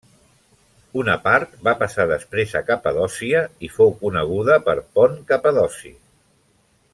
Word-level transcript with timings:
Una 1.01 1.17
part 1.25 1.51
va 1.67 1.73
passar 1.83 2.07
després 2.11 2.55
a 2.59 2.63
Capadòcia 2.69 3.43
i 3.67 3.69
fou 3.75 3.93
coneguda 4.01 4.57
per 4.71 4.77
Pont 4.97 5.21
Capadoci. 5.33 5.93